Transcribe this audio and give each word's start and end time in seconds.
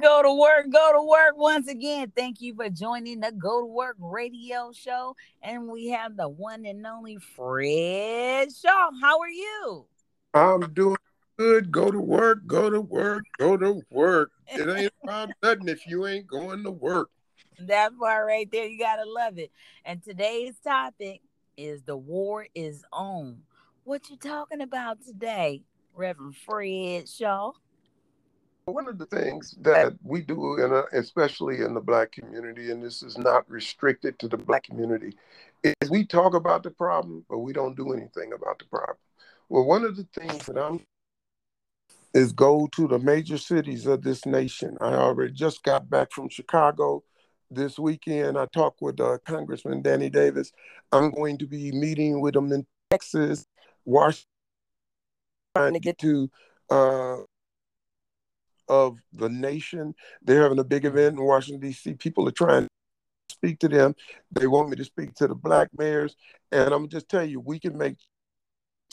Go 0.00 0.22
to 0.22 0.32
work, 0.32 0.70
go 0.72 0.92
to 0.92 1.02
work 1.02 1.36
once 1.36 1.68
again. 1.68 2.12
Thank 2.16 2.40
you 2.40 2.54
for 2.54 2.70
joining 2.70 3.20
the 3.20 3.32
Go 3.32 3.60
to 3.60 3.66
Work 3.66 3.96
radio 3.98 4.72
show. 4.72 5.16
And 5.42 5.68
we 5.68 5.88
have 5.88 6.16
the 6.16 6.28
one 6.28 6.64
and 6.64 6.86
only 6.86 7.18
Fred 7.18 8.48
Shaw. 8.54 8.90
How 9.00 9.18
are 9.18 9.28
you? 9.28 9.86
I'm 10.32 10.72
doing 10.72 10.96
good. 11.36 11.70
Go 11.70 11.90
to 11.90 12.00
work, 12.00 12.46
go 12.46 12.70
to 12.70 12.80
work, 12.80 13.24
go 13.38 13.56
to 13.56 13.82
work. 13.90 14.30
It 14.48 14.68
ain't 14.78 14.92
about 15.02 15.30
nothing 15.42 15.68
if 15.68 15.86
you 15.86 16.06
ain't 16.06 16.26
going 16.26 16.62
to 16.64 16.70
work. 16.70 17.10
That 17.58 17.98
part 17.98 18.26
right 18.26 18.50
there, 18.50 18.66
you 18.66 18.78
gotta 18.78 19.08
love 19.08 19.38
it. 19.38 19.50
And 19.84 20.02
today's 20.02 20.54
topic 20.64 21.20
is 21.56 21.82
the 21.82 21.96
war 21.96 22.46
is 22.54 22.84
on. 22.92 23.42
What 23.84 24.08
you 24.08 24.16
talking 24.16 24.62
about 24.62 25.02
today, 25.04 25.64
Reverend 25.94 26.36
Fred 26.36 27.08
Shaw? 27.08 27.52
One 28.64 28.86
of 28.86 28.98
the 28.98 29.06
things 29.06 29.56
that 29.62 29.94
we 30.04 30.20
do, 30.20 30.62
in 30.62 30.72
a, 30.72 30.84
especially 30.92 31.62
in 31.62 31.74
the 31.74 31.80
Black 31.80 32.12
community, 32.12 32.70
and 32.70 32.82
this 32.82 33.02
is 33.02 33.18
not 33.18 33.48
restricted 33.50 34.18
to 34.20 34.28
the 34.28 34.36
Black 34.36 34.62
community, 34.62 35.16
is 35.64 35.90
we 35.90 36.06
talk 36.06 36.34
about 36.34 36.62
the 36.62 36.70
problem, 36.70 37.24
but 37.28 37.38
we 37.38 37.52
don't 37.52 37.76
do 37.76 37.92
anything 37.92 38.32
about 38.32 38.60
the 38.60 38.64
problem. 38.66 38.98
Well, 39.48 39.64
one 39.64 39.84
of 39.84 39.96
the 39.96 40.06
things 40.14 40.46
that 40.46 40.56
I'm 40.56 40.80
is 42.14 42.32
go 42.32 42.68
to 42.72 42.86
the 42.86 42.98
major 42.98 43.38
cities 43.38 43.86
of 43.86 44.02
this 44.02 44.26
nation. 44.26 44.76
I 44.80 44.94
already 44.94 45.32
just 45.32 45.62
got 45.62 45.88
back 45.90 46.12
from 46.12 46.28
Chicago 46.28 47.02
this 47.50 47.78
weekend. 47.78 48.38
I 48.38 48.46
talked 48.46 48.80
with 48.80 49.00
uh, 49.00 49.18
Congressman 49.26 49.82
Danny 49.82 50.10
Davis. 50.10 50.52
I'm 50.92 51.10
going 51.10 51.38
to 51.38 51.46
be 51.46 51.72
meeting 51.72 52.20
with 52.20 52.36
him 52.36 52.52
in 52.52 52.66
Texas, 52.90 53.46
Washington, 53.84 54.28
trying 55.56 55.72
to 55.72 55.80
get 55.80 55.98
to 55.98 56.30
uh, 56.70 57.16
of 58.68 58.98
the 59.12 59.28
nation. 59.28 59.94
They're 60.22 60.42
having 60.42 60.58
a 60.58 60.64
big 60.64 60.84
event 60.84 61.18
in 61.18 61.24
Washington, 61.24 61.60
D.C. 61.60 61.94
People 61.94 62.28
are 62.28 62.32
trying 62.32 62.64
to 62.64 62.68
speak 63.30 63.58
to 63.60 63.68
them. 63.68 63.94
They 64.30 64.46
want 64.46 64.70
me 64.70 64.76
to 64.76 64.84
speak 64.84 65.14
to 65.14 65.28
the 65.28 65.34
black 65.34 65.68
mayors. 65.76 66.16
And 66.50 66.72
I'm 66.72 66.88
just 66.88 67.08
telling 67.08 67.30
you, 67.30 67.40
we 67.40 67.58
can 67.58 67.76
make 67.76 67.96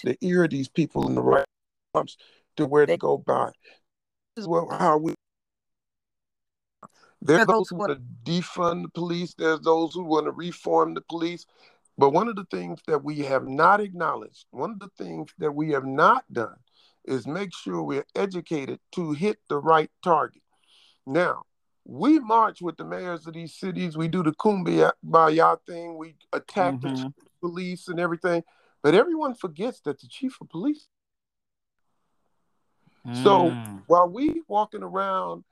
the 0.03 0.17
ear 0.21 0.45
of 0.45 0.49
these 0.49 0.67
people 0.67 1.07
in 1.07 1.15
the 1.15 1.21
right 1.21 1.45
arms 1.93 2.17
to 2.57 2.65
where 2.65 2.85
they 2.85 2.97
go 2.97 3.17
by. 3.17 3.51
This 4.35 4.43
is 4.43 4.47
what, 4.47 4.71
how 4.71 4.97
we. 4.97 5.13
There 7.21 7.39
are 7.39 7.45
those 7.45 7.69
who 7.69 7.75
want 7.75 7.91
to 7.91 8.31
defund 8.31 8.83
the 8.83 8.89
police. 8.89 9.33
There's 9.37 9.59
those 9.59 9.93
who 9.93 10.03
want 10.03 10.25
to 10.25 10.31
reform 10.31 10.93
the 10.93 11.01
police. 11.01 11.45
But 11.97 12.11
one 12.11 12.29
of 12.29 12.37
the 12.37 12.45
things 12.45 12.79
that 12.87 13.03
we 13.03 13.19
have 13.19 13.45
not 13.45 13.81
acknowledged, 13.81 14.45
one 14.51 14.71
of 14.71 14.79
the 14.79 14.87
things 14.97 15.33
that 15.37 15.51
we 15.51 15.71
have 15.71 15.85
not 15.85 16.23
done 16.31 16.55
is 17.05 17.27
make 17.27 17.55
sure 17.55 17.81
we're 17.81 18.05
educated 18.15 18.79
to 18.93 19.13
hit 19.13 19.37
the 19.49 19.57
right 19.57 19.89
target. 20.03 20.41
Now, 21.05 21.43
we 21.85 22.19
march 22.19 22.61
with 22.61 22.77
the 22.77 22.85
mayors 22.85 23.25
of 23.25 23.33
these 23.33 23.55
cities. 23.55 23.97
We 23.97 24.07
do 24.07 24.21
the 24.21 24.31
kumbaya 24.33 25.57
thing. 25.65 25.97
We 25.97 26.15
attack 26.33 26.75
mm-hmm. 26.75 26.95
the 26.95 27.13
police 27.41 27.87
and 27.87 27.99
everything. 27.99 28.43
But 28.83 28.95
everyone 28.95 29.33
forgets 29.33 29.81
that 29.81 29.99
the 29.99 30.07
chief 30.07 30.37
of 30.39 30.49
police. 30.49 30.87
Mm. 33.07 33.23
So 33.23 33.49
while 33.87 34.07
we 34.07 34.41
walking 34.47 34.83
around 34.83 35.43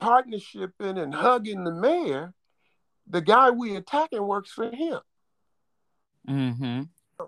partnershiping 0.00 1.02
and 1.02 1.14
hugging 1.14 1.64
the 1.64 1.72
mayor, 1.72 2.34
the 3.08 3.20
guy 3.20 3.50
we 3.50 3.76
attacking 3.76 4.26
works 4.26 4.52
for 4.52 4.70
him. 4.70 5.00
Mm-hmm. 6.28 6.82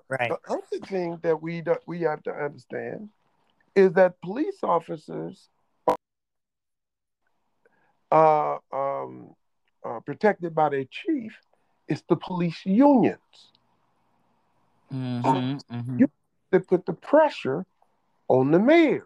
Right. 0.09 0.31
The 0.31 0.39
other 0.49 0.87
thing 0.87 1.19
that 1.23 1.43
we 1.43 1.61
do, 1.61 1.77
we 1.87 2.01
have 2.01 2.23
to 2.25 2.33
understand 2.33 3.09
is 3.77 3.93
that 3.93 4.21
police 4.23 4.59
officers 4.63 5.51
are 8.11 8.61
um, 8.73 9.35
uh, 9.85 10.01
protected 10.01 10.55
by 10.55 10.71
their 10.71 10.87
chief. 10.91 11.37
It's 11.87 12.03
the 12.09 12.17
police 12.17 12.65
unions. 12.65 13.21
Mm-hmm, 14.93 15.77
mm-hmm. 15.77 16.05
They 16.51 16.59
put 16.59 16.87
the 16.87 16.95
pressure 16.95 17.67
on 18.29 18.51
the 18.51 18.59
mayors 18.59 19.03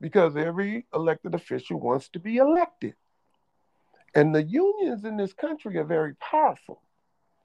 because 0.00 0.36
every 0.36 0.86
elected 0.94 1.34
official 1.34 1.80
wants 1.80 2.08
to 2.10 2.18
be 2.18 2.36
elected. 2.36 2.94
And 4.14 4.34
the 4.34 4.42
unions 4.42 5.04
in 5.04 5.16
this 5.16 5.32
country 5.32 5.76
are 5.78 5.84
very 5.84 6.14
powerful. 6.16 6.80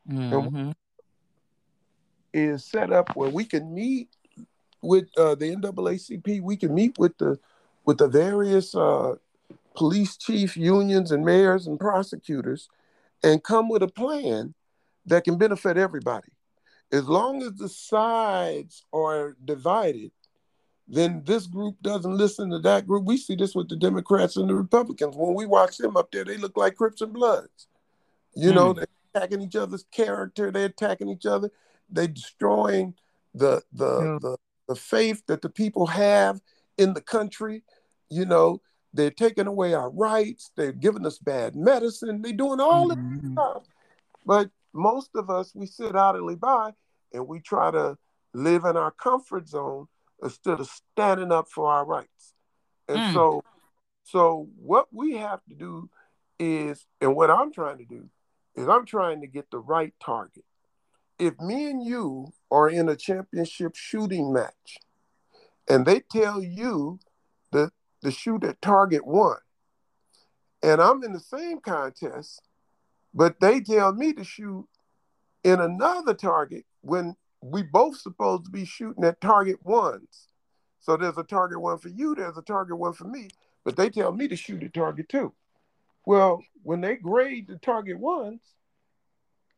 Mm-hmm. 0.10 0.72
is 2.34 2.64
set 2.64 2.94
up 2.94 3.14
where 3.16 3.30
we 3.30 3.44
can 3.44 3.74
meet 3.74 4.08
with 4.82 5.06
uh, 5.18 5.36
the 5.36 5.56
NAACP, 5.56 6.42
we 6.42 6.56
can 6.56 6.74
meet 6.74 6.98
with 6.98 7.18
the 7.18 7.40
with 7.86 7.98
the 7.98 8.08
various 8.08 8.76
uh, 8.76 9.16
police 9.76 10.18
chief 10.18 10.58
unions 10.58 11.12
and 11.12 11.24
mayors 11.24 11.68
and 11.68 11.80
prosecutors, 11.80 12.68
and 13.24 13.44
come 13.44 13.70
with 13.70 13.84
a 13.84 13.88
plan 13.88 14.54
that 15.06 15.24
can 15.24 15.38
benefit 15.38 15.78
everybody. 15.78 16.30
As 16.92 17.08
long 17.08 17.42
as 17.44 17.54
the 17.54 17.70
sides 17.70 18.84
are 18.94 19.36
divided, 19.44 20.12
then 20.88 21.22
this 21.26 21.48
group 21.48 21.76
doesn't 21.82 22.16
listen 22.18 22.50
to 22.52 22.60
that 22.60 22.88
group. 22.88 23.04
We 23.04 23.18
see 23.18 23.36
this 23.36 23.56
with 23.56 23.68
the 23.68 23.76
Democrats 23.76 24.38
and 24.38 24.50
the 24.50 24.56
Republicans. 24.56 25.16
When 25.16 25.34
we 25.34 25.46
watch 25.46 25.78
them 25.78 25.98
up 25.98 26.12
there, 26.12 26.24
they 26.24 26.38
look 26.38 26.56
like 26.56 26.76
Crips 26.76 27.02
and 27.02 27.12
Bloods. 27.12 27.68
You 28.36 28.52
mm. 28.52 28.56
know, 28.56 28.74
they're 28.74 28.88
attacking 29.14 29.42
each 29.42 29.56
other's 29.56 29.86
character. 29.92 30.52
They're 30.52 30.66
attacking 30.66 31.10
each 31.10 31.26
other. 31.26 31.52
They're 31.90 32.08
destroying 32.08 32.94
the 33.34 33.62
the 33.74 34.02
yeah. 34.02 34.18
the 34.22 34.38
the 34.68 34.76
faith 34.76 35.24
that 35.28 35.42
the 35.42 35.50
people 35.50 35.88
have 35.88 36.40
in 36.78 36.94
the 36.94 37.02
country. 37.02 37.64
You 38.10 38.26
know, 38.26 38.62
they're 38.94 39.12
taking 39.12 39.48
away 39.48 39.74
our 39.74 39.90
rights. 39.90 40.52
They're 40.56 40.72
giving 40.72 41.06
us 41.06 41.18
bad 41.18 41.56
medicine. 41.56 42.22
They're 42.22 42.34
doing 42.34 42.60
all 42.60 42.90
mm-hmm. 42.90 43.18
this 43.18 43.32
stuff. 43.32 43.64
But 44.26 44.50
most 44.74 45.12
of 45.16 45.30
us, 45.30 45.54
we 45.56 45.66
sit 45.66 45.96
idly 45.96 46.36
by 46.36 46.72
and 47.14 47.28
we 47.28 47.40
try 47.40 47.72
to 47.72 47.98
live 48.34 48.66
in 48.66 48.78
our 48.78 48.92
comfort 48.92 49.48
zone 49.48 49.88
instead 50.22 50.60
of 50.60 50.68
standing 50.68 51.32
up 51.32 51.48
for 51.50 51.72
our 51.72 51.86
rights. 51.86 52.34
And 52.88 52.98
mm. 52.98 53.14
so, 53.14 53.44
so 54.04 54.48
what 54.58 54.88
we 54.92 55.16
have 55.16 55.44
to 55.50 55.56
do 55.56 55.90
is, 56.40 56.86
and 57.02 57.16
what 57.16 57.32
I'm 57.32 57.52
trying 57.52 57.78
to 57.80 57.86
do 57.86 58.10
is, 58.56 58.68
I'm 58.68 58.86
trying 58.86 59.22
to 59.22 59.28
get 59.28 59.50
the 59.52 59.60
right 59.60 59.94
target. 60.04 60.44
If 61.20 61.40
me 61.40 61.70
and 61.70 61.84
you 61.84 62.34
are 62.52 62.70
in 62.70 62.90
a 62.90 62.96
championship 62.96 63.76
shooting 63.76 64.32
match 64.32 64.78
and 65.68 65.86
they 65.86 66.00
tell 66.00 66.44
you 66.44 67.00
that 67.52 67.72
the 68.04 68.12
shoot 68.12 68.44
at 68.44 68.62
target 68.62 69.06
one, 69.06 69.40
and 70.62 70.80
I'm 70.80 71.04
in 71.04 71.14
the 71.14 71.20
same 71.20 71.60
contest, 71.60 72.42
but 73.14 73.40
they 73.40 73.62
tell 73.62 73.94
me 73.94 74.14
to 74.14 74.24
shoot 74.24 74.68
in 75.44 75.60
another 75.60 76.14
target 76.14 76.66
when 76.82 77.16
we 77.42 77.64
both 77.64 77.98
supposed 77.98 78.46
to 78.46 78.52
be 78.52 78.66
shooting 78.66 79.04
at 79.04 79.22
target 79.22 79.66
ones. 79.66 80.28
So 80.80 80.98
there's 80.98 81.18
a 81.18 81.24
target 81.24 81.60
one 81.60 81.80
for 81.80 81.90
you, 81.90 82.14
there's 82.14 82.38
a 82.38 82.44
target 82.44 82.78
one 82.78 82.94
for 82.94 83.06
me, 83.06 83.30
but 83.66 83.76
they 83.76 83.90
tell 83.90 84.12
me 84.12 84.28
to 84.28 84.36
shoot 84.36 84.62
at 84.62 84.74
target 84.74 85.10
two. 85.10 85.34
Well, 86.06 86.44
when 86.64 86.82
they 86.82 86.96
grade 86.96 87.48
the 87.48 87.58
target 87.58 88.00
ones, 88.00 88.42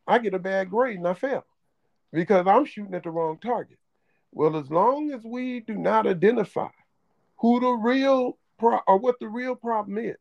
I 0.08 0.20
get 0.20 0.34
a 0.34 0.40
bad 0.40 0.70
grade 0.70 0.98
and 0.98 1.08
I 1.08 1.14
fail 1.14 1.46
because 2.12 2.48
I'm 2.48 2.66
shooting 2.66 2.96
at 2.96 3.04
the 3.04 3.12
wrong 3.12 3.38
target. 3.38 3.78
Well, 4.32 4.58
as 4.58 4.70
long 4.70 5.12
as 5.12 5.24
we 5.24 5.62
do 5.62 5.76
not 5.76 6.08
identify 6.08 6.70
who 7.38 7.60
the 7.60 7.70
real 7.70 8.38
pro- 8.58 8.82
or 8.88 8.98
what 8.98 9.20
the 9.20 9.28
real 9.28 9.56
problem 9.56 9.98
is, 9.98 10.18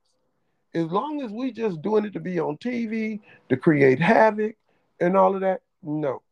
as 0.75 0.87
long 0.87 1.23
as 1.23 1.31
we 1.31 1.53
just 1.53 1.83
doing 1.83 2.05
it 2.05 2.13
to 2.15 2.21
be 2.21 2.39
on 2.39 2.57
TV, 2.59 3.21
to 3.49 3.57
create 3.57 4.01
havoc 4.01 4.57
and 5.01 5.17
all 5.17 5.35
of 5.35 5.41
that, 5.43 5.61
no. 5.83 6.23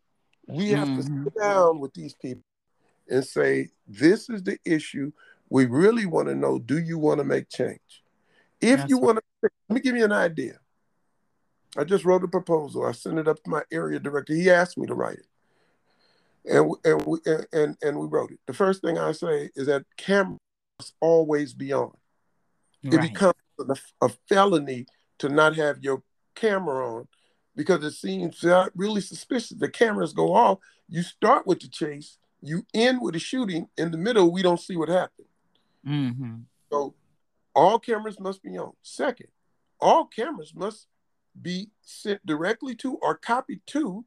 We 0.47 0.71
have 0.71 0.89
mm-hmm. 0.89 1.25
to 1.25 1.25
sit 1.25 1.41
down 1.41 1.81
with 1.81 1.93
these 1.95 2.15
people 2.15 2.45
and 3.09 3.25
say, 3.25 3.71
this 3.87 4.29
is 4.31 4.43
the 4.43 4.59
issue. 4.65 5.13
We 5.49 5.67
really 5.67 6.07
want 6.07 6.29
to 6.29 6.35
know, 6.35 6.59
do 6.59 6.79
you 6.79 6.99
want 6.99 7.19
to 7.19 7.25
make 7.25 7.49
change? 7.49 8.03
If 8.61 8.79
That's 8.79 8.91
you 8.91 8.99
want 8.99 9.19
to, 9.19 9.51
let 9.69 9.75
me 9.75 9.81
give 9.81 9.97
you 9.97 10.05
an 10.05 10.13
idea. 10.13 10.59
I 11.77 11.85
just 11.85 12.05
wrote 12.05 12.25
a 12.25 12.29
proposal. 12.29 12.87
I 12.87 12.93
sent 12.93 13.19
it 13.19 13.29
up 13.29 13.43
to 13.43 13.51
my 13.51 13.63
area 13.71 13.99
director. 13.99 14.35
He 14.35 14.51
asked 14.51 14.79
me 14.79 14.87
to 14.87 14.95
write 14.95 15.19
it 15.19 15.27
and 16.47 16.73
and 16.85 17.03
we 17.07 17.19
and 17.53 17.77
and 17.83 17.99
we 17.99 18.07
wrote 18.07 18.31
it. 18.31 18.39
The 18.47 18.53
first 18.53 18.83
thing 18.83 18.99
I 18.99 19.13
say 19.13 19.51
is 19.55 19.67
that 19.67 19.85
cameras 19.97 20.39
always 21.01 21.53
be 21.53 21.73
on. 21.73 21.93
Right. 22.85 22.95
It 22.95 23.01
becomes 23.01 23.35
a, 23.59 23.77
a, 24.05 24.09
felony 24.29 24.87
to 25.19 25.29
not 25.29 25.57
have 25.57 25.83
your 25.83 26.03
camera 26.35 26.97
on 26.97 27.09
because 27.57 27.83
it 27.85 27.93
seems 27.93 28.45
really 28.75 29.01
suspicious. 29.01 29.59
The 29.59 29.69
cameras 29.69 30.13
go 30.13 30.35
off. 30.35 30.59
You 30.89 31.03
start 31.03 31.47
with 31.47 31.61
the 31.61 31.69
chase. 31.69 32.19
You 32.43 32.65
end 32.75 33.01
with 33.01 33.15
the 33.15 33.19
shooting. 33.19 33.69
In 33.77 33.91
the 33.91 33.99
middle, 33.99 34.31
we 34.31 34.43
don't 34.43 34.61
see 34.61 34.77
what 34.77 34.89
happened. 34.89 35.27
Mm-hmm. 35.87 36.35
So 36.71 36.95
all 37.55 37.79
cameras 37.79 38.21
must 38.21 38.43
be 38.43 38.57
on. 38.59 38.73
Second, 38.83 39.29
all 39.81 40.05
cameras 40.05 40.53
must 40.55 40.87
be 41.41 41.71
sent 41.83 42.25
directly 42.25 42.75
to 42.77 42.97
or 42.97 43.17
copied 43.17 43.61
to 43.67 44.05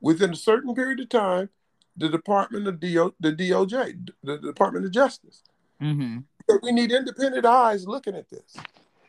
within 0.00 0.32
a 0.32 0.36
certain 0.36 0.74
period 0.74 1.00
of 1.00 1.08
time, 1.08 1.50
the 1.96 2.08
Department 2.08 2.66
of 2.66 2.80
DO, 2.80 3.14
the 3.20 3.32
DOJ, 3.32 4.10
the 4.22 4.38
Department 4.38 4.84
of 4.86 4.92
Justice. 4.92 5.42
Mm-hmm. 5.80 6.18
We 6.62 6.72
need 6.72 6.90
independent 6.92 7.44
eyes 7.46 7.86
looking 7.86 8.14
at 8.14 8.28
this. 8.28 8.56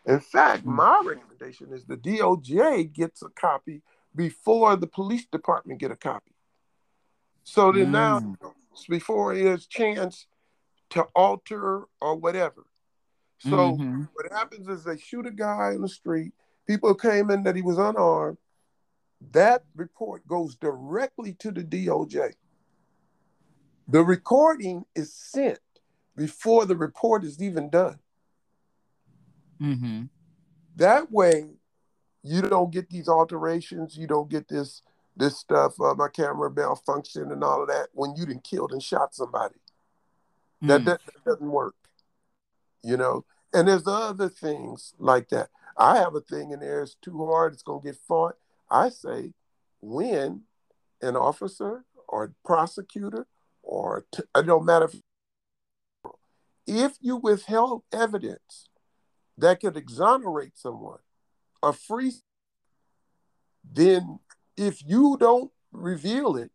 In 0.06 0.20
fact, 0.20 0.66
Mm. 0.66 0.76
my 0.76 1.02
recommendation 1.06 1.72
is 1.74 1.86
the 1.86 1.98
DOJ 1.98 2.84
gets 2.92 3.22
a 3.22 3.30
copy 3.30 3.82
before 4.16 4.76
the 4.76 4.88
police 4.88 5.26
department 5.26 5.80
get 5.80 5.92
a 5.92 5.96
copy. 5.96 6.34
So 7.44 7.72
then 7.72 7.92
now, 7.92 8.20
Mm. 8.20 8.54
before 8.90 9.36
there's 9.36 9.66
chance 9.68 10.28
to 10.90 11.04
alter 11.16 11.86
or 12.02 12.16
whatever. 12.16 12.66
So 13.40 13.78
Mhm. 13.78 14.10
what 14.14 14.32
happens 14.32 14.68
is 14.68 14.84
they 14.84 14.98
shoot 14.98 15.26
a 15.26 15.32
guy 15.32 15.72
in 15.74 15.82
the 15.82 15.90
street. 15.90 16.34
People 16.68 16.94
came 16.94 17.32
in 17.32 17.44
that 17.44 17.56
he 17.56 17.62
was 17.62 17.78
unarmed. 17.78 18.38
That 19.32 19.64
report 19.76 20.28
goes 20.28 20.56
directly 20.56 21.34
to 21.36 21.52
the 21.52 21.64
DOJ. 21.64 22.34
The 23.88 24.04
recording 24.04 24.86
is 24.96 25.14
sent 25.14 25.60
before 26.16 26.66
the 26.66 26.76
report 26.76 27.24
is 27.24 27.42
even 27.42 27.70
done. 27.70 28.00
Mhm. 29.60 30.10
That 30.76 31.12
way, 31.12 31.56
you 32.24 32.42
don't 32.42 32.72
get 32.72 32.90
these 32.90 33.08
alterations. 33.08 33.98
You 33.98 34.08
don't 34.08 34.30
get 34.30 34.48
this 34.48 34.82
this 35.16 35.38
stuff. 35.38 35.80
Uh, 35.80 35.94
my 35.94 36.08
camera 36.08 36.50
malfunction 36.50 37.32
and 37.32 37.44
all 37.44 37.62
of 37.62 37.68
that 37.68 37.90
when 37.94 38.16
you 38.16 38.26
didn't 38.26 38.46
killed 38.46 38.72
and 38.72 38.82
shot 38.82 39.14
somebody. 39.14 39.60
That, 40.62 40.82
Mm. 40.82 40.86
that 40.86 41.02
that 41.06 41.24
doesn't 41.26 41.52
work. 41.52 41.76
You 42.82 42.98
know. 42.98 43.26
And 43.54 43.68
there's 43.68 43.86
other 43.86 44.30
things 44.30 44.94
like 44.98 45.28
that. 45.30 45.50
I 45.76 45.98
have 45.98 46.16
a 46.16 46.22
thing 46.22 46.52
in 46.52 46.62
there. 46.62 46.82
It's 46.84 46.96
too 46.96 47.26
hard. 47.26 47.54
It's 47.54 47.64
gonna 47.64 47.82
get 47.82 47.98
fought. 47.98 48.38
I 48.72 48.90
say, 48.90 49.34
when 49.82 50.44
an 51.02 51.16
officer 51.16 51.84
or 52.08 52.34
prosecutor 52.46 53.28
or 53.64 54.06
t- 54.12 54.24
it 54.36 54.46
don't 54.46 54.66
matter 54.66 54.86
if, 54.86 54.96
if 56.66 56.98
you 57.02 57.18
withheld 57.18 57.84
evidence 57.92 58.70
that 59.38 59.60
could 59.60 59.76
exonerate 59.76 60.58
someone 60.58 61.00
a 61.64 61.74
free, 61.74 62.14
then 63.70 64.20
if 64.58 64.82
you 64.86 65.18
don't 65.20 65.52
reveal 65.72 66.36
it, 66.36 66.52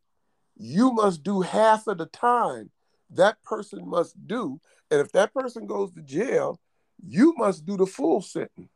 you 0.56 0.92
must 0.92 1.22
do 1.22 1.42
half 1.42 1.86
of 1.86 1.98
the 1.98 2.06
time 2.06 2.70
that 3.10 3.42
person 3.42 3.88
must 3.88 4.26
do. 4.26 4.60
And 4.90 5.00
if 5.00 5.12
that 5.12 5.32
person 5.32 5.66
goes 5.66 5.92
to 5.92 6.02
jail, 6.02 6.60
you 7.06 7.34
must 7.36 7.66
do 7.66 7.76
the 7.76 7.86
full 7.86 8.20
sentence. 8.20 8.70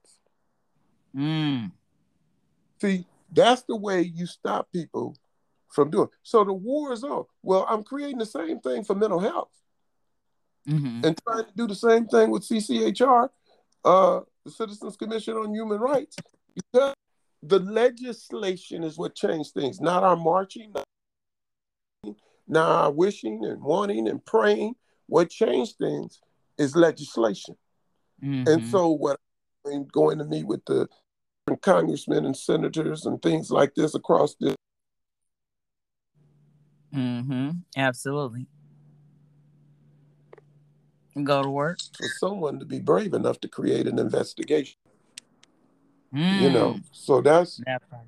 Mm. 1.16 1.72
See, 2.81 3.06
that's 3.32 3.62
the 3.62 3.77
way 3.77 4.03
you 4.03 4.27
stop 4.27 4.71
people 4.73 5.17
from 5.69 5.91
doing. 5.91 6.09
So 6.23 6.44
the 6.44 6.53
war 6.53 6.93
is 6.93 7.05
on. 7.05 7.25
Well, 7.43 7.65
I'm 7.69 7.82
creating 7.85 8.19
the 8.19 8.27
same 8.27 8.61
thing 8.61 8.85
for 8.85 8.94
mental 8.94 9.21
health 9.21 9.50
Mhm. 10.67 11.05
and 11.05 11.21
trying 11.25 11.44
to 11.44 11.53
do 11.55 11.67
the 11.67 11.75
same 11.75 12.06
thing 12.06 12.31
with 12.31 12.44
CCHR, 12.44 13.31
uh, 13.85 14.21
the 14.44 14.50
Citizens 14.50 14.97
Commission 14.97 15.37
on 15.37 15.55
Human 15.55 15.81
Rights, 15.81 16.17
because 16.55 16.94
the 17.43 17.61
legislation 17.61 18.85
is 18.85 18.99
what 18.99 19.15
changed 19.15 19.55
things, 19.55 19.81
not 19.81 20.03
our 20.03 20.17
marching, 20.17 20.73
not, 22.47 22.67
our 22.69 22.91
wishing 22.91 23.44
and 23.44 23.62
wanting 23.62 24.09
and 24.09 24.25
praying. 24.27 24.75
What 25.06 25.31
changed 25.31 25.79
things 25.79 26.21
is 26.59 26.77
legislation. 26.77 27.56
And 28.47 28.62
Mhm. 28.62 28.67
so, 28.67 28.91
what 28.91 29.21
I'm 29.67 29.87
going 29.87 30.19
to 30.19 30.25
meet 30.25 30.47
with 30.47 30.65
the 30.65 30.88
congressmen 31.56 32.25
and 32.25 32.37
senators 32.37 33.06
and 33.06 33.20
things 33.23 33.50
like 33.50 33.75
this 33.75 33.94
across 33.94 34.35
the 34.41 34.55
Mhm. 36.93 37.62
Absolutely. 37.76 38.47
Go 41.23 41.43
to 41.43 41.50
work. 41.50 41.79
for 41.97 42.08
someone 42.19 42.58
to 42.58 42.64
be 42.64 42.79
brave 42.81 43.14
enough 43.14 43.38
to 43.41 43.49
create 43.49 43.87
an 43.87 43.99
investigation. 43.99 44.76
You 46.12 46.50
know, 46.50 46.75
Mm. 46.75 46.85
so 46.93 47.20
that's 47.20 47.58
That 47.67 47.88
part. 47.88 48.06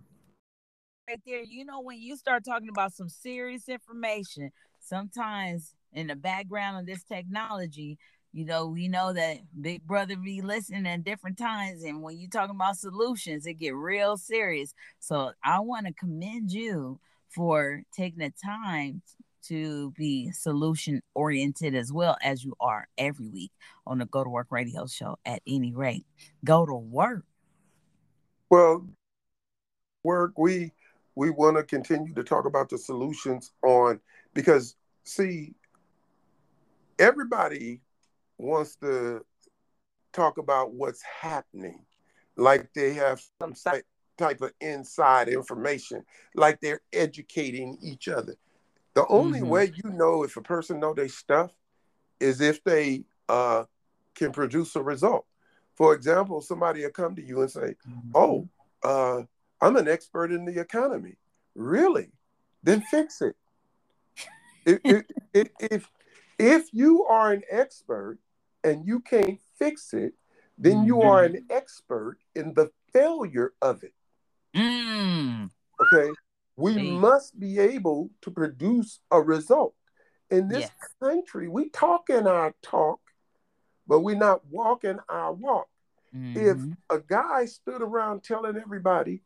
Right 1.09 1.21
there, 1.27 1.43
you 1.43 1.65
know, 1.65 1.81
when 1.81 2.01
you 2.01 2.17
start 2.17 2.45
talking 2.45 2.69
about 2.69 2.93
some 2.93 3.09
serious 3.09 3.69
information, 3.69 4.51
sometimes 4.81 5.75
in 5.93 6.07
the 6.07 6.17
background 6.17 6.79
of 6.79 6.87
this 6.87 7.03
technology, 7.05 7.99
you 8.33 8.47
know, 8.47 8.67
we 8.67 8.89
know 8.89 9.13
that 9.13 9.39
Big 9.61 9.87
Brother 9.87 10.17
be 10.17 10.41
listening 10.41 10.87
at 10.87 11.05
different 11.05 11.37
times, 11.37 11.83
and 11.83 12.03
when 12.03 12.19
you 12.19 12.29
talking 12.29 12.57
about 12.57 12.79
solutions, 12.79 13.47
it 13.47 13.55
get 13.55 13.75
real 13.75 14.17
serious. 14.17 14.75
So 15.01 15.33
I 15.45 15.61
want 15.61 15.87
to 15.87 15.93
commend 15.93 16.51
you 16.51 16.99
for 17.29 17.83
taking 17.95 18.21
the 18.21 18.33
time 18.43 19.03
to 19.49 19.91
be 19.99 20.31
solution 20.31 21.03
oriented 21.15 21.75
as 21.75 21.93
well 21.93 22.17
as 22.23 22.45
you 22.45 22.55
are 22.61 22.89
every 22.97 23.29
week 23.29 23.51
on 23.87 23.99
the 23.99 24.07
Go 24.07 24.25
to 24.25 24.31
Work 24.31 24.47
Radio 24.51 24.87
Show. 24.87 25.19
At 25.27 25.43
any 25.47 25.75
rate, 25.75 26.07
go 26.45 26.65
to 26.65 26.75
work. 26.75 27.25
well 28.49 28.87
work 30.05 30.33
we 30.39 30.73
we 31.15 31.31
want 31.31 31.57
to 31.57 31.63
continue 31.63 32.15
to 32.15 32.25
talk 32.25 32.47
about 32.47 32.71
the 32.71 32.79
solutions 32.79 33.53
on 33.63 34.01
because 34.33 34.77
see 35.05 35.55
everybody 36.99 37.81
wants 38.39 38.77
to 38.77 39.25
talk 40.13 40.39
about 40.39 40.73
what's 40.73 41.03
happening 41.03 41.85
like 42.37 42.73
they 42.75 42.93
have 42.95 43.21
some 43.41 43.55
type 44.19 44.41
of 44.41 44.53
inside 44.61 45.29
information 45.29 46.05
like 46.35 46.61
they're 46.61 46.81
educating 46.93 47.79
each 47.83 48.09
other 48.09 48.35
the 48.95 49.07
only 49.09 49.41
Mhm. 49.41 49.49
way 49.49 49.73
you 49.75 49.91
know 49.91 50.23
if 50.23 50.37
a 50.37 50.43
person 50.43 50.81
know 50.81 50.93
their 50.95 51.09
stuff 51.09 51.53
is 52.21 52.41
if 52.41 52.63
they 52.65 53.05
uh, 53.29 53.65
can 54.15 54.33
produce 54.33 54.77
a 54.77 54.83
result 54.83 55.27
for 55.75 55.95
example 55.95 56.41
somebody 56.41 56.83
will 56.83 56.91
come 56.91 57.17
to 57.17 57.23
you 57.23 57.41
and 57.41 57.51
say 57.51 57.75
oh, 58.15 58.49
uh, 58.83 59.23
I'm 59.61 59.77
an 59.77 59.89
expert 59.89 60.33
in 60.33 60.45
the 60.45 60.61
economy. 60.61 61.17
Really? 61.55 62.11
Then 62.63 62.83
fix 62.91 63.23
it. 63.23 63.37
if, 64.67 65.05
if, 65.33 65.49
if, 65.61 65.91
if, 66.39 66.65
if 66.65 66.69
you 66.73 67.05
are 67.05 67.33
an 67.33 67.43
expert 67.51 68.19
and 68.65 68.87
you 68.87 69.01
can't 69.01 69.41
fix 69.59 69.93
it, 69.93 70.15
then 70.59 70.85
you 70.85 71.03
are 71.03 71.25
an 71.25 71.47
expert 71.51 72.19
in 72.35 72.55
the 72.55 72.71
failure 72.93 73.53
of 73.61 73.83
it. 73.83 73.95
Mm. 74.55 75.51
Okay. 75.81 76.13
We 76.57 76.79
must 76.79 77.39
be 77.41 77.59
able 77.59 78.11
to 78.21 78.31
produce 78.31 79.01
a 79.11 79.21
result. 79.21 79.75
In 80.31 80.49
this 80.49 80.61
Yes. 80.61 80.71
country, 81.01 81.49
we 81.49 81.71
talk 81.71 82.11
in 82.11 82.27
our 82.27 82.55
talk, 82.63 83.01
but 83.87 84.01
we're 84.01 84.17
not 84.17 84.47
walking 84.47 84.99
our 85.09 85.33
walk. 85.33 85.69
If 86.35 86.59
Mhm. 86.59 86.77
a 86.91 87.01
guy 87.01 87.47
stood 87.47 87.83
around 87.83 88.23
telling 88.23 88.57
everybody 88.57 89.23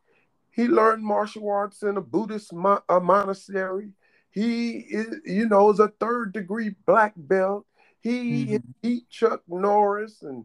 he 0.51 0.69
learned 0.69 1.05
martial 1.05 1.51
arts 1.51 1.83
in 1.83 1.97
a 1.97 2.01
Buddhist 2.01 2.53
mo- 2.53 2.83
a 2.89 2.99
monastery, 3.01 3.93
he 4.37 4.73
is, 4.81 5.17
you 5.25 5.49
know, 5.49 5.71
is 5.71 5.81
a 5.81 5.89
third 5.89 6.33
degree 6.35 6.77
black 6.85 7.15
belt. 7.17 7.67
He 8.01 8.47
Mhm. 8.47 8.63
beat 8.83 9.09
Chuck 9.09 9.43
Norris 9.49 10.23
and 10.23 10.45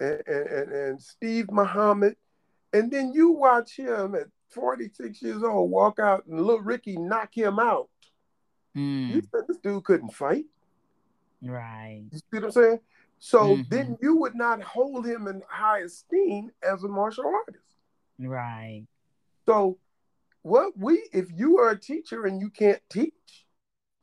and, 0.00 0.22
and 0.26 0.72
and 0.72 1.02
Steve 1.02 1.50
Muhammad, 1.50 2.16
and 2.72 2.90
then 2.90 3.12
you 3.12 3.30
watch 3.32 3.76
him 3.76 4.14
at 4.14 4.28
46 4.48 5.20
years 5.20 5.42
old 5.42 5.70
walk 5.70 5.98
out 5.98 6.24
and 6.26 6.40
little 6.40 6.62
Ricky 6.62 6.96
knock 6.96 7.36
him 7.36 7.58
out. 7.58 7.90
You 8.74 9.20
Mm. 9.20 9.30
said 9.30 9.46
this 9.46 9.58
dude 9.58 9.84
couldn't 9.84 10.14
fight. 10.14 10.46
Right. 11.42 12.04
You 12.10 12.18
see 12.18 12.24
what 12.30 12.44
I'm 12.44 12.50
saying? 12.52 12.80
So 13.18 13.56
Mhm. 13.56 13.68
then 13.68 13.98
you 14.00 14.16
would 14.16 14.34
not 14.34 14.62
hold 14.62 15.06
him 15.06 15.26
in 15.28 15.42
high 15.48 15.80
esteem 15.80 16.50
as 16.62 16.82
a 16.84 16.88
martial 16.88 17.26
artist. 17.26 17.76
Right. 18.18 18.86
So 19.46 19.78
what 20.42 20.76
we 20.76 21.08
if 21.12 21.26
you 21.34 21.58
are 21.58 21.70
a 21.70 21.78
teacher 21.78 22.26
and 22.26 22.40
you 22.40 22.50
can't 22.50 22.82
teach 22.90 23.12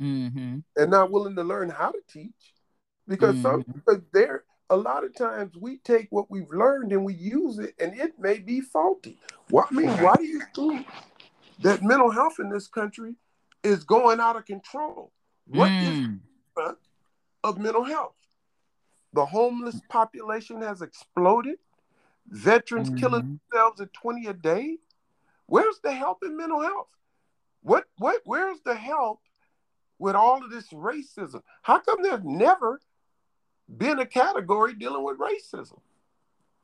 Mm-hmm. 0.01 0.59
and 0.77 0.91
not 0.91 1.11
willing 1.11 1.35
to 1.35 1.43
learn 1.43 1.69
how 1.69 1.91
to 1.91 1.99
teach, 2.07 2.53
because 3.07 3.37
some 3.41 3.63
Mhm. 3.63 3.73
because 3.73 4.01
there 4.13 4.45
a 4.69 4.77
lot 4.77 5.03
of 5.03 5.13
times 5.15 5.57
we 5.57 5.77
take 5.79 6.07
what 6.09 6.29
we've 6.31 6.51
learned 6.51 6.93
and 6.93 7.03
we 7.03 7.13
use 7.15 7.59
it 7.59 7.75
and 7.79 7.99
it 7.99 8.17
may 8.19 8.39
be 8.39 8.61
faulty. 8.61 9.19
Well, 9.49 9.67
I 9.69 9.73
mean, 9.73 9.89
why 9.97 10.15
do 10.15 10.23
you 10.23 10.41
think 10.55 10.87
that 11.59 11.81
mental 11.81 12.11
health 12.11 12.39
in 12.39 12.49
this 12.49 12.67
country 12.67 13.15
is 13.63 13.83
going 13.83 14.19
out 14.19 14.37
of 14.37 14.45
control? 14.45 15.11
What 15.47 15.71
is 15.81 15.97
Mm. 15.97 16.19
the 16.55 16.77
of 17.43 17.57
mental 17.57 17.83
health? 17.83 18.15
The 19.13 19.25
homeless 19.25 19.81
population 19.89 20.61
has 20.61 20.81
exploded. 20.81 21.57
Veterans 22.27 22.89
killing 22.91 23.23
Mhm. 23.23 23.39
themselves 23.49 23.81
at 23.81 23.91
20 23.91 24.27
a 24.27 24.33
day. 24.33 24.77
Where's 25.49 25.79
the 25.83 25.91
help 25.91 26.19
in 26.23 26.37
mental 26.37 26.61
health? 26.61 26.87
What 27.61 27.85
what 27.97 28.21
where's 28.23 28.59
the 28.63 28.75
help 28.75 29.19
with 29.97 30.15
all 30.15 30.43
of 30.43 30.51
this 30.51 30.69
racism? 30.69 31.41
How 31.63 31.79
come 31.79 32.01
there's 32.01 32.23
never 32.23 32.79
been 33.67 33.99
a 33.99 34.05
category 34.05 34.73
dealing 34.73 35.03
with 35.03 35.17
racism? 35.17 35.79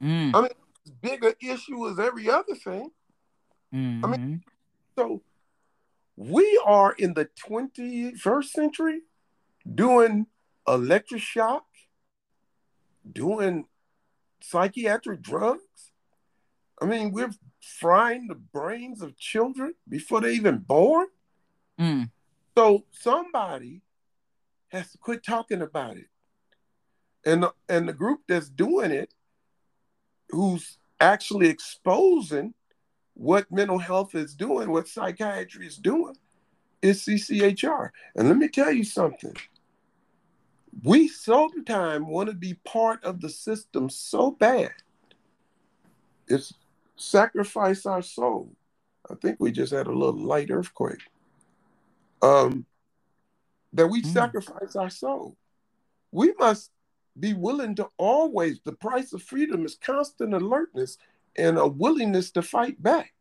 Mm. 0.02 0.36
I 0.36 0.42
mean, 0.42 0.52
it's 0.52 0.92
as 0.92 0.92
big 1.02 1.24
a 1.24 1.36
issue 1.44 1.90
as 1.90 2.00
every 2.00 2.30
other 2.30 2.56
thing. 2.56 2.92
Mhm. 3.74 4.06
I 4.06 4.08
mean, 4.08 4.44
so 4.96 5.22
we 6.16 6.62
are 6.66 6.94
in 6.94 7.14
the 7.14 7.26
21st 7.26 8.52
century 8.52 9.02
doing 9.74 10.28
electroshock, 10.68 11.64
doing 13.12 13.68
psychiatric 14.42 15.22
drugs. 15.22 15.92
I 16.82 16.86
mean, 16.86 17.12
we're 17.12 17.32
frying 17.66 18.28
the 18.28 18.36
brains 18.36 19.02
of 19.02 19.18
children 19.18 19.74
before 19.90 20.22
they're 20.22 20.30
even 20.30 20.60
born. 20.60 21.08
Mm. 21.80 22.12
So 22.56 22.86
somebody 22.92 23.82
has 24.70 24.92
to 24.92 24.98
quit 24.98 25.24
talking 25.24 25.62
about 25.62 25.98
it. 25.98 26.08
And 27.26 27.46
and 27.68 27.90
the 27.90 27.94
group 27.94 28.22
that's 28.28 28.50
doing 28.50 28.92
it, 28.92 29.14
who's 30.30 30.78
actually 31.00 31.48
exposing 31.48 32.54
what 33.16 33.52
mental 33.52 33.80
health 33.80 34.14
is 34.14 34.36
doing, 34.36 34.70
what 34.70 34.88
psychiatry 34.88 35.66
is 35.66 35.78
doing, 35.78 36.16
is 36.82 37.04
CCHR. 37.04 37.90
And 38.16 38.28
let 38.28 38.38
me 38.38 38.48
tell 38.48 38.72
you 38.72 38.84
something. 38.84 39.36
We 40.84 41.08
sometimes 41.08 42.06
want 42.06 42.30
to 42.30 42.36
be 42.36 42.56
part 42.66 43.04
of 43.04 43.22
the 43.22 43.30
system 43.30 43.90
so 43.90 44.32
bad. 44.32 44.72
It's 46.28 46.54
sacrifice 46.96 47.86
our 47.86 48.02
soul. 48.02 48.56
I 49.10 49.16
think 49.16 49.38
we 49.40 49.52
just 49.52 49.74
had 49.74 49.88
a 49.88 49.92
little 49.92 50.20
light 50.20 50.50
earthquake. 50.50 51.02
Um, 52.22 52.66
that 53.74 53.88
we 53.88 54.02
mm. 54.02 54.14
sacrifice 54.14 54.76
our 54.76 54.90
soul. 54.90 55.38
We 56.12 56.34
must 56.40 56.72
be 57.20 57.34
willing 57.34 57.76
to 57.76 57.90
always, 57.98 58.60
the 58.62 58.74
price 58.74 59.14
of 59.14 59.22
freedom 59.22 59.66
is 59.66 59.76
constant 59.76 60.34
alertness 60.34 60.98
and 61.38 61.58
a 61.58 61.68
willingness 61.68 62.32
to 62.32 62.42
fight 62.42 62.82
back. 62.82 63.14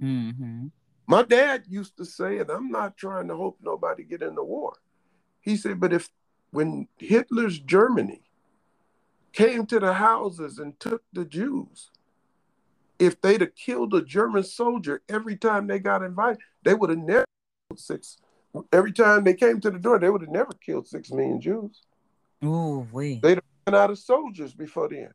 Mm-hmm. 0.00 0.68
My 1.06 1.22
dad 1.22 1.64
used 1.68 1.96
to 1.96 2.04
say, 2.04 2.38
and 2.38 2.50
I'm 2.50 2.70
not 2.70 2.96
trying 2.96 3.28
to 3.28 3.36
hope 3.36 3.58
nobody 3.60 4.04
get 4.04 4.22
in 4.22 4.36
the 4.36 4.44
war. 4.44 4.74
He 5.40 5.56
said, 5.56 5.80
but 5.80 5.92
if 5.92 6.08
when 6.52 6.86
Hitler's 6.98 7.58
Germany 7.58 8.22
came 9.32 9.66
to 9.66 9.80
the 9.80 9.92
houses 9.92 10.58
and 10.58 10.78
took 10.78 11.02
the 11.12 11.24
Jews, 11.24 11.90
if 13.00 13.20
they'd 13.20 13.40
have 13.40 13.54
killed 13.56 13.94
a 13.94 14.02
German 14.02 14.44
soldier 14.44 15.02
every 15.08 15.36
time 15.36 15.66
they 15.66 15.78
got 15.78 16.02
invited, 16.02 16.38
they 16.62 16.74
would 16.74 16.90
have 16.90 16.98
never 16.98 17.24
killed 17.68 17.80
six. 17.80 18.18
Every 18.72 18.92
time 18.92 19.24
they 19.24 19.34
came 19.34 19.60
to 19.60 19.70
the 19.70 19.78
door, 19.78 19.98
they 19.98 20.10
would 20.10 20.20
have 20.20 20.30
never 20.30 20.52
killed 20.52 20.86
six 20.86 21.10
million 21.10 21.40
Jews. 21.40 21.82
Oh, 22.42 22.86
wait. 22.92 23.22
They'd 23.22 23.36
have 23.38 23.44
run 23.66 23.80
out 23.80 23.90
of 23.90 23.98
soldiers 23.98 24.52
before 24.54 24.88
then. 24.88 25.10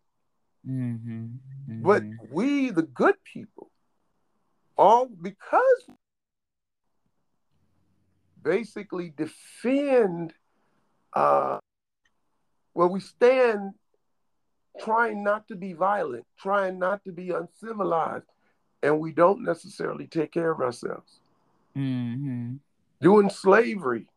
Mm-hmm. 0.68 1.26
Mm-hmm. 1.70 1.82
But 1.84 2.04
we, 2.32 2.72
the 2.72 2.82
good 2.82 3.16
people, 3.24 3.70
all 4.78 5.08
because 5.08 5.90
basically 8.46 9.12
defend 9.18 10.32
uh 11.14 11.58
well 12.76 12.90
we 12.90 13.00
stand 13.00 13.74
trying 14.80 15.24
not 15.24 15.48
to 15.48 15.56
be 15.56 15.74
violent 15.74 16.26
trying 16.38 16.78
not 16.80 17.04
to 17.04 17.12
be 17.12 17.32
uncivilized 17.32 18.26
and 18.84 19.00
we 19.00 19.12
don't 19.12 19.44
necessarily 19.44 20.08
take 20.08 20.32
care 20.32 20.52
of 20.52 20.62
ourselves 20.62 21.20
mm-hmm. 21.76 22.56
doing 23.02 23.30
slavery 23.30 24.08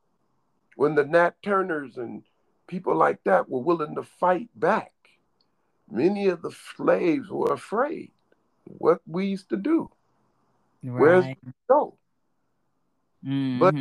when 0.77 0.95
the 0.95 1.05
nat 1.05 1.35
turners 1.43 1.97
and 1.97 2.23
people 2.67 2.95
like 2.95 3.19
that 3.25 3.49
were 3.49 3.61
willing 3.61 3.95
to 3.95 4.03
fight 4.03 4.49
back 4.57 4.93
many 5.91 6.27
of 6.27 6.43
the 6.43 6.55
slaves 6.77 7.29
were 7.31 7.53
afraid 7.53 8.11
what 8.65 9.01
we 9.07 9.27
used 9.27 9.49
to 9.49 9.57
do 9.57 9.91
right. 10.83 11.01
where's 11.01 11.25
go 11.69 11.95
mm-hmm. 13.25 13.59
but 13.59 13.75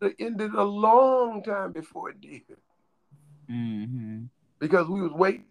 it 0.00 0.14
ended 0.18 0.54
a 0.54 0.62
long 0.62 1.42
time 1.42 1.72
before 1.72 2.10
it 2.10 2.20
did. 2.20 2.42
Mm-hmm. 3.50 4.24
Because 4.58 4.88
we 4.88 5.00
was 5.02 5.12
waiting 5.12 5.44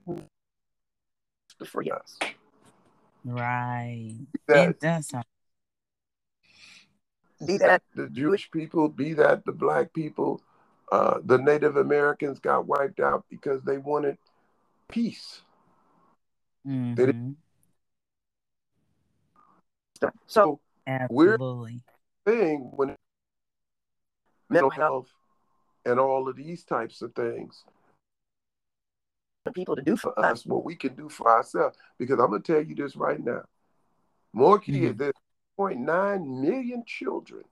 to 1.60 1.66
free 1.66 1.92
us. 1.92 2.18
Right. 3.24 4.16
That, 4.48 4.70
it 4.70 4.80
does 4.80 5.08
sound- 5.08 5.26
be 7.46 7.58
that 7.58 7.84
the 7.96 8.10
Jewish 8.10 8.50
people, 8.50 8.90
be 8.90 9.14
that 9.14 9.46
the 9.46 9.52
black 9.52 9.94
people, 9.94 10.42
uh, 10.92 11.20
the 11.24 11.38
Native 11.38 11.78
Americans 11.78 12.40
got 12.40 12.66
wiped 12.66 13.00
out 13.00 13.26
because 13.30 13.62
they 13.64 13.78
wanted 13.78 14.18
peace. 14.90 15.42
Mm-hmm. 16.66 17.32
So 20.26 20.60
Absolutely. 20.86 21.82
we're 22.26 22.32
thing 22.32 22.72
when 22.76 22.96
mental 24.50 24.70
health 24.70 25.10
and 25.86 26.00
all 26.00 26.28
of 26.28 26.36
these 26.36 26.64
types 26.64 27.02
of 27.02 27.14
things 27.14 27.64
for 29.48 29.54
people 29.54 29.75
to 29.75 29.82
do 29.82 29.98
for 29.98 30.18
us 30.20 30.46
what 30.46 30.66
we 30.66 30.75
can 30.75 30.96
do 30.96 31.10
for 31.10 31.30
ourselves. 31.30 31.77
Because 31.98 32.20
I'm 32.20 32.32
gonna 32.32 32.42
tell 32.42 32.62
you 32.62 32.75
this 32.75 32.96
right 32.96 33.24
now. 33.24 33.44
More 34.34 34.60
kids, 34.60 34.77
mm-hmm. 34.77 34.98
there's 34.98 35.13
0.9 35.58 36.42
million 36.42 36.84
children 36.86 37.44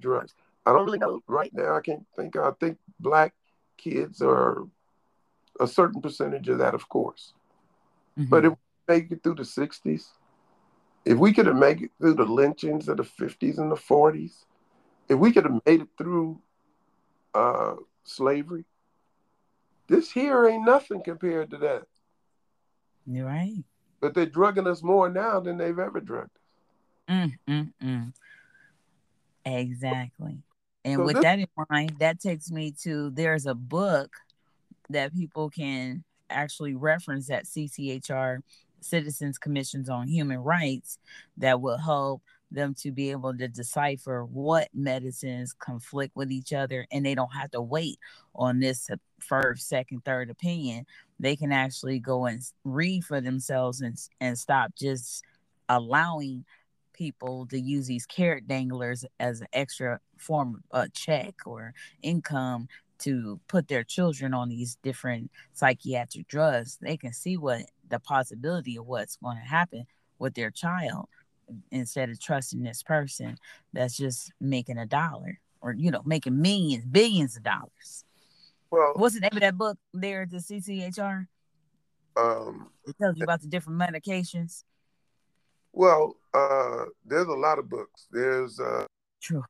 drugs. 0.00 0.34
I 0.64 0.72
don't 0.72 0.84
really 0.84 0.98
know 0.98 1.22
right 1.26 1.52
now. 1.52 1.76
I 1.76 1.80
can't 1.80 2.06
think. 2.16 2.36
I 2.36 2.52
think 2.60 2.78
black 3.00 3.34
kids 3.76 4.22
are 4.22 4.64
a 5.60 5.66
certain 5.66 6.00
percentage 6.00 6.48
of 6.48 6.58
that, 6.58 6.74
of 6.74 6.88
course. 6.88 7.32
Mm-hmm. 8.18 8.30
But 8.30 8.44
if 8.44 8.52
we 8.52 8.94
make 8.94 9.10
it 9.10 9.22
through 9.22 9.36
the 9.36 9.42
60s, 9.42 10.06
if 11.04 11.18
we 11.18 11.32
could 11.32 11.46
have 11.46 11.56
made 11.56 11.82
it 11.82 11.90
through 11.98 12.14
the 12.14 12.24
lynchings 12.24 12.88
of 12.88 12.98
the 12.98 13.02
50s 13.02 13.58
and 13.58 13.70
the 13.70 13.76
40s, 13.76 14.44
if 15.08 15.18
we 15.18 15.32
could 15.32 15.44
have 15.44 15.60
made 15.66 15.80
it 15.80 15.88
through 15.98 16.40
uh, 17.34 17.74
slavery, 18.04 18.64
this 19.88 20.10
here 20.10 20.46
ain't 20.46 20.64
nothing 20.64 21.02
compared 21.02 21.50
to 21.50 21.58
that. 21.58 21.82
You're 23.06 23.26
right. 23.26 23.64
But 24.00 24.14
they're 24.14 24.26
drugging 24.26 24.66
us 24.66 24.82
more 24.82 25.08
now 25.08 25.40
than 25.40 25.58
they've 25.58 25.78
ever 25.78 26.00
drugged 26.00 26.30
us. 26.36 26.42
Mm, 27.08 27.38
mm, 27.48 27.72
mm. 27.82 28.12
Exactly. 29.44 30.42
And 30.84 30.98
so 30.98 31.04
with 31.04 31.16
this- 31.16 31.22
that 31.22 31.38
in 31.38 31.46
mind, 31.70 31.96
that 32.00 32.20
takes 32.20 32.50
me 32.50 32.72
to 32.82 33.10
there's 33.10 33.46
a 33.46 33.54
book 33.54 34.16
that 34.90 35.14
people 35.14 35.50
can 35.50 36.04
actually 36.30 36.74
reference 36.74 37.30
at 37.30 37.46
CCHR 37.46 38.42
citizens 38.80 39.38
commissions 39.38 39.88
on 39.88 40.08
human 40.08 40.38
rights 40.38 40.98
that 41.36 41.60
will 41.60 41.78
help 41.78 42.22
them 42.50 42.74
to 42.74 42.90
be 42.90 43.10
able 43.10 43.36
to 43.36 43.48
decipher 43.48 44.24
what 44.24 44.68
medicines 44.74 45.52
conflict 45.52 46.14
with 46.14 46.30
each 46.30 46.52
other 46.52 46.86
and 46.90 47.06
they 47.06 47.14
don't 47.14 47.32
have 47.32 47.50
to 47.50 47.62
wait 47.62 47.98
on 48.34 48.58
this 48.58 48.90
first 49.22 49.68
second 49.68 50.04
third 50.04 50.30
opinion 50.30 50.84
they 51.18 51.36
can 51.36 51.52
actually 51.52 51.98
go 52.00 52.26
and 52.26 52.42
read 52.64 53.04
for 53.04 53.20
themselves 53.20 53.80
and, 53.80 53.96
and 54.20 54.36
stop 54.36 54.74
just 54.74 55.22
allowing 55.68 56.44
people 56.92 57.46
to 57.46 57.58
use 57.58 57.86
these 57.86 58.06
carrot 58.06 58.46
danglers 58.46 59.04
as 59.18 59.40
an 59.40 59.46
extra 59.52 59.98
form 60.18 60.62
of 60.70 60.84
a 60.84 60.88
check 60.90 61.34
or 61.46 61.72
income 62.02 62.68
to 62.98 63.40
put 63.48 63.68
their 63.68 63.82
children 63.82 64.34
on 64.34 64.48
these 64.48 64.76
different 64.82 65.30
psychiatric 65.52 66.28
drugs. 66.28 66.78
They 66.80 66.96
can 66.96 67.12
see 67.12 67.36
what 67.36 67.62
the 67.88 67.98
possibility 67.98 68.76
of 68.76 68.86
what's 68.86 69.16
going 69.16 69.38
to 69.38 69.42
happen 69.42 69.86
with 70.18 70.34
their 70.34 70.50
child 70.50 71.08
instead 71.70 72.08
of 72.10 72.20
trusting 72.20 72.62
this 72.62 72.82
person 72.82 73.36
that's 73.72 73.96
just 73.96 74.32
making 74.40 74.78
a 74.78 74.86
dollar 74.86 75.40
or 75.60 75.74
you 75.74 75.90
know 75.90 76.02
making 76.06 76.40
millions 76.40 76.84
billions 76.86 77.36
of 77.36 77.42
dollars 77.42 78.04
well 78.72 78.92
what's 78.96 79.14
the 79.14 79.20
name 79.20 79.30
of 79.34 79.40
that 79.40 79.56
book 79.56 79.78
there 79.94 80.22
at 80.22 80.30
the 80.30 80.38
cchr 80.38 81.26
um 82.16 82.70
it 82.84 82.96
tells 83.00 83.16
you 83.16 83.22
about 83.22 83.40
the 83.40 83.46
different 83.46 83.78
medications 83.78 84.64
well 85.72 86.16
uh 86.34 86.86
there's 87.04 87.28
a 87.28 87.32
lot 87.32 87.60
of 87.60 87.68
books 87.68 88.08
there's 88.10 88.58
uh 88.58 88.84
true 89.20 89.44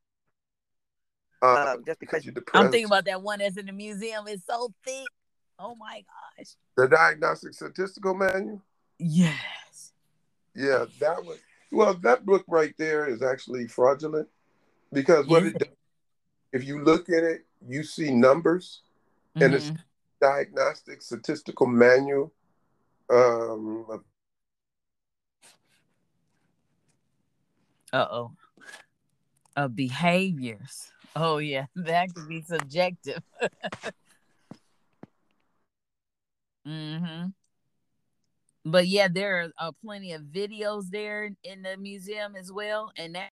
uh, 1.40 1.76
just 1.84 1.98
because 1.98 2.24
you're 2.24 2.32
depressed. 2.32 2.64
I'm 2.64 2.70
thinking 2.70 2.86
about 2.86 3.04
that 3.06 3.20
one 3.20 3.40
that's 3.40 3.56
in 3.56 3.66
the 3.66 3.72
museum. 3.72 4.28
It's 4.28 4.46
so 4.46 4.72
thick. 4.84 5.08
Oh 5.58 5.74
my 5.74 6.04
gosh. 6.38 6.54
The 6.76 6.86
Diagnostic 6.86 7.54
Statistical 7.54 8.14
Manual? 8.14 8.62
Yes. 8.98 9.92
Yeah, 10.54 10.86
that 11.00 11.24
was 11.24 11.38
well, 11.72 11.94
that 12.02 12.24
book 12.24 12.44
right 12.46 12.74
there 12.78 13.06
is 13.06 13.22
actually 13.22 13.66
fraudulent 13.66 14.28
because 14.92 15.26
what 15.26 15.42
it, 15.42 15.54
it 15.54 15.58
does, 15.58 15.68
if 16.52 16.64
you 16.64 16.84
look 16.84 17.08
at 17.08 17.24
it, 17.24 17.46
you 17.66 17.82
see 17.82 18.12
numbers 18.12 18.82
mm-hmm. 19.36 19.42
and 19.42 19.54
it's 19.54 19.66
mm-hmm. 19.66 19.76
diagnostic 20.20 21.02
statistical 21.02 21.66
manual 21.66 22.32
um 23.10 23.86
uh 27.92 28.06
oh 28.10 28.32
of 29.56 29.76
behaviors 29.76 30.90
oh 31.16 31.38
yeah 31.38 31.66
that 31.76 32.14
could 32.14 32.28
be 32.28 32.40
subjective 32.42 33.22
Mm-hmm. 36.66 37.28
But 38.64 38.86
yeah, 38.86 39.08
there 39.08 39.40
are 39.40 39.52
uh, 39.58 39.72
plenty 39.84 40.12
of 40.12 40.22
videos 40.22 40.90
there 40.90 41.30
in 41.42 41.62
the 41.62 41.76
museum 41.76 42.36
as 42.36 42.52
well, 42.52 42.92
and 42.96 43.14
that 43.16 43.30